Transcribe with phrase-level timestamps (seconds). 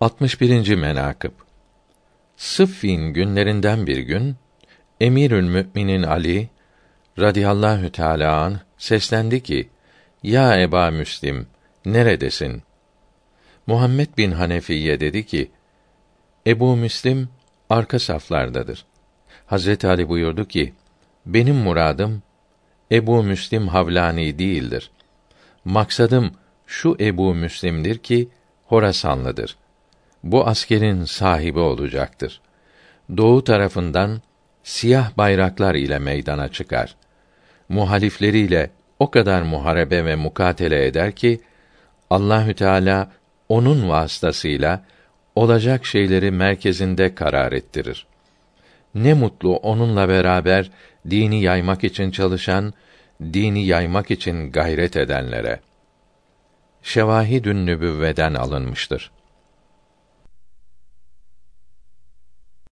[0.00, 0.74] 61.
[0.74, 1.32] menakıb
[2.36, 4.36] Sıffin günlerinden bir gün
[5.00, 6.48] Emirül Müminin Ali
[7.18, 9.68] radıyallahu teâlâ an seslendi ki:
[10.22, 11.46] Ya Eba Müslim,
[11.84, 12.62] neredesin?
[13.66, 15.50] Muhammed bin Hanefiye dedi ki:
[16.46, 17.28] Ebu Müslim
[17.70, 18.84] arka saflardadır.
[19.46, 20.74] Hazreti Ali buyurdu ki:
[21.26, 22.22] Benim muradım
[22.92, 24.90] Ebu Müslim Havlani değildir.
[25.64, 26.30] Maksadım
[26.66, 28.28] şu Ebu Müslim'dir ki
[28.66, 29.56] Horasanlıdır.
[30.26, 32.40] Bu askerin sahibi olacaktır.
[33.16, 34.20] Doğu tarafından
[34.62, 36.96] siyah bayraklar ile meydana çıkar.
[37.68, 41.40] Muhalifleriyle o kadar muharebe ve mukatele eder ki
[42.10, 43.10] Allahü Teala
[43.48, 44.84] onun vasıtasıyla
[45.34, 48.06] olacak şeyleri merkezinde karar ettirir.
[48.94, 50.70] Ne mutlu onunla beraber
[51.10, 52.74] dini yaymak için çalışan,
[53.22, 55.60] dini yaymak için gayret edenlere.
[56.82, 59.10] Şevahidün Nübüvveden alınmıştır.